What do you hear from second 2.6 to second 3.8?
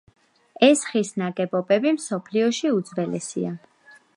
უძველესია.